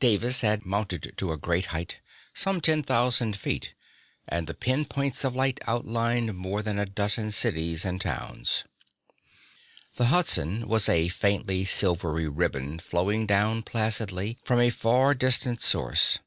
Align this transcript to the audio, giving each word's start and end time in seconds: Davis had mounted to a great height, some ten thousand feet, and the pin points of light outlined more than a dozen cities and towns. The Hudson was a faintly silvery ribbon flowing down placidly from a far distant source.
Davis 0.00 0.40
had 0.40 0.64
mounted 0.64 1.12
to 1.18 1.32
a 1.32 1.36
great 1.36 1.66
height, 1.66 1.98
some 2.32 2.62
ten 2.62 2.82
thousand 2.82 3.36
feet, 3.36 3.74
and 4.26 4.46
the 4.46 4.54
pin 4.54 4.86
points 4.86 5.22
of 5.22 5.36
light 5.36 5.60
outlined 5.66 6.34
more 6.34 6.62
than 6.62 6.78
a 6.78 6.86
dozen 6.86 7.30
cities 7.30 7.84
and 7.84 8.00
towns. 8.00 8.64
The 9.96 10.06
Hudson 10.06 10.66
was 10.66 10.88
a 10.88 11.08
faintly 11.08 11.66
silvery 11.66 12.26
ribbon 12.26 12.78
flowing 12.78 13.26
down 13.26 13.64
placidly 13.64 14.38
from 14.42 14.60
a 14.60 14.70
far 14.70 15.12
distant 15.12 15.60
source. 15.60 16.20